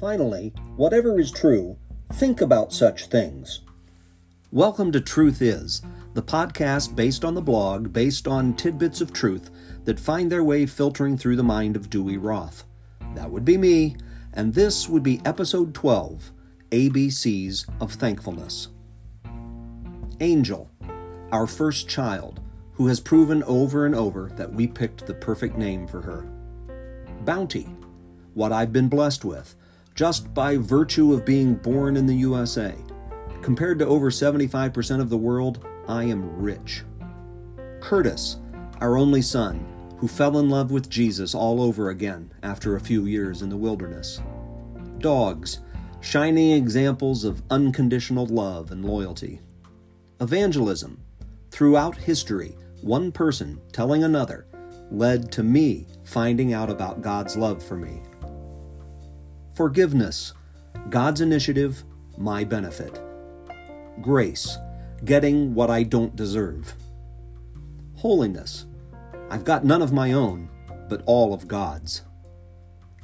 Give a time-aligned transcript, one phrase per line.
[0.00, 1.76] Finally, whatever is true,
[2.12, 3.62] think about such things.
[4.52, 5.82] Welcome to Truth Is,
[6.14, 9.50] the podcast based on the blog, based on tidbits of truth
[9.86, 12.62] that find their way filtering through the mind of Dewey Roth.
[13.16, 13.96] That would be me,
[14.32, 16.30] and this would be episode 12
[16.70, 18.68] ABCs of Thankfulness.
[20.20, 20.70] Angel,
[21.32, 22.38] our first child,
[22.74, 26.24] who has proven over and over that we picked the perfect name for her.
[27.24, 27.66] Bounty,
[28.34, 29.56] what I've been blessed with,
[29.98, 32.72] just by virtue of being born in the USA.
[33.42, 36.84] Compared to over 75% of the world, I am rich.
[37.80, 38.36] Curtis,
[38.80, 39.66] our only son,
[39.96, 43.56] who fell in love with Jesus all over again after a few years in the
[43.56, 44.22] wilderness.
[44.98, 45.58] Dogs,
[46.00, 49.40] shining examples of unconditional love and loyalty.
[50.20, 51.02] Evangelism,
[51.50, 54.46] throughout history, one person telling another
[54.92, 58.00] led to me finding out about God's love for me.
[59.58, 60.34] Forgiveness,
[60.88, 61.82] God's initiative,
[62.16, 63.02] my benefit.
[64.00, 64.56] Grace,
[65.04, 66.74] getting what I don't deserve.
[67.96, 68.66] Holiness,
[69.28, 70.48] I've got none of my own,
[70.88, 72.02] but all of God's.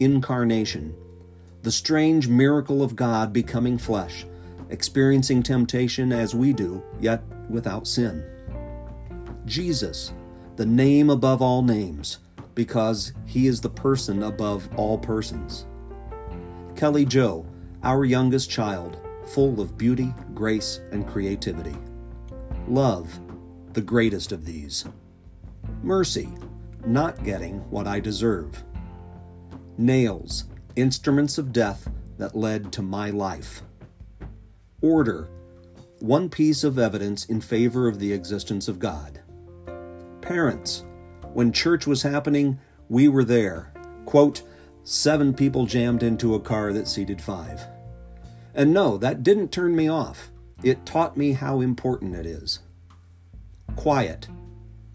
[0.00, 0.96] Incarnation,
[1.64, 4.24] the strange miracle of God becoming flesh,
[4.70, 8.24] experiencing temptation as we do, yet without sin.
[9.44, 10.14] Jesus,
[10.56, 12.20] the name above all names,
[12.54, 15.66] because he is the person above all persons.
[16.78, 17.44] Kelly Joe,
[17.82, 21.74] our youngest child, full of beauty, grace, and creativity.
[22.68, 23.18] Love,
[23.72, 24.84] the greatest of these.
[25.82, 26.28] Mercy,
[26.86, 28.62] not getting what I deserve.
[29.76, 30.44] Nails,
[30.76, 33.62] instruments of death that led to my life.
[34.80, 35.28] Order,
[35.98, 39.20] one piece of evidence in favor of the existence of God.
[40.20, 40.84] Parents,
[41.32, 43.72] when church was happening, we were there.
[44.04, 44.42] Quote,
[44.88, 47.60] seven people jammed into a car that seated five.
[48.54, 50.30] And no, that didn't turn me off.
[50.62, 52.60] It taught me how important it is.
[53.76, 54.28] Quiet.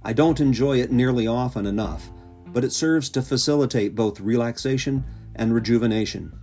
[0.01, 2.09] I don't enjoy it nearly often enough,
[2.47, 5.03] but it serves to facilitate both relaxation
[5.35, 6.39] and rejuvenation.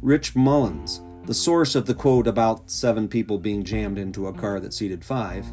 [0.00, 4.60] Rich Mullins, the source of the quote about seven people being jammed into a car
[4.60, 5.44] that seated five,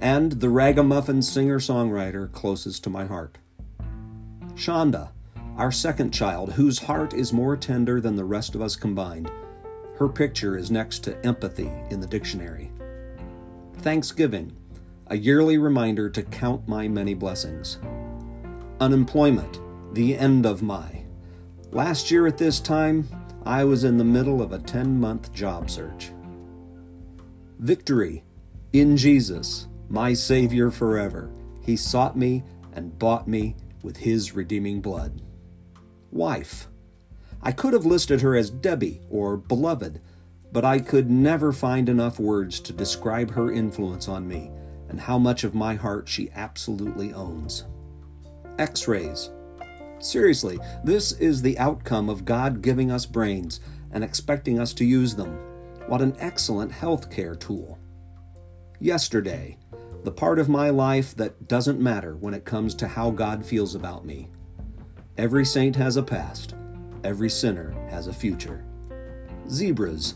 [0.00, 3.36] and the ragamuffin singer songwriter closest to my heart.
[4.54, 5.10] Shonda,
[5.60, 9.30] our second child, whose heart is more tender than the rest of us combined.
[9.98, 12.72] Her picture is next to empathy in the dictionary.
[13.76, 14.56] Thanksgiving,
[15.08, 17.78] a yearly reminder to count my many blessings.
[18.80, 19.60] Unemployment,
[19.92, 21.04] the end of my.
[21.72, 23.06] Last year at this time,
[23.44, 26.10] I was in the middle of a 10 month job search.
[27.58, 28.24] Victory,
[28.72, 31.30] in Jesus, my Savior forever.
[31.62, 35.20] He sought me and bought me with His redeeming blood.
[36.10, 36.68] Wife.
[37.42, 40.00] I could have listed her as Debbie or Beloved,
[40.52, 44.50] but I could never find enough words to describe her influence on me
[44.88, 47.64] and how much of my heart she absolutely owns.
[48.58, 49.30] X rays.
[50.00, 53.60] Seriously, this is the outcome of God giving us brains
[53.92, 55.38] and expecting us to use them.
[55.86, 57.78] What an excellent healthcare tool.
[58.80, 59.58] Yesterday,
[60.04, 63.74] the part of my life that doesn't matter when it comes to how God feels
[63.74, 64.28] about me.
[65.18, 66.54] Every saint has a past,
[67.04, 68.64] every sinner has a future.
[69.48, 70.14] Zebras.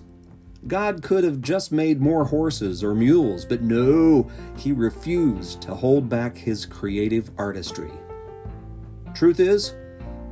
[0.67, 6.09] God could have just made more horses or mules, but no, he refused to hold
[6.09, 7.91] back his creative artistry.
[9.15, 9.75] Truth is,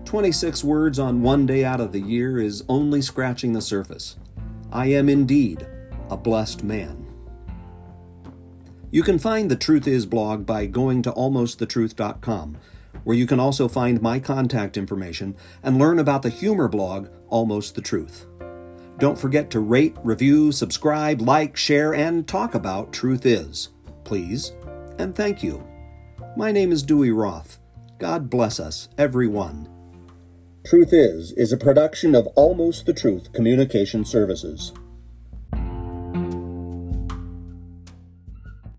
[0.06, 4.17] 26 words on one day out of the year is only scratching the surface.
[4.72, 5.67] I am indeed
[6.09, 7.06] a blessed man.
[8.91, 12.59] You can find the Truth Is blog by going to almostthetruth.com,
[13.05, 17.75] where you can also find my contact information and learn about the humor blog Almost
[17.75, 18.27] the Truth.
[18.99, 23.71] Don't forget to rate, review, subscribe, like, share, and talk about Truth Is.
[24.05, 24.53] Please
[24.99, 25.67] and thank you.
[26.37, 27.59] My name is Dewey Roth.
[27.99, 29.69] God bless us, everyone.
[30.65, 34.72] Truth Is is a production of Almost the Truth Communication Services.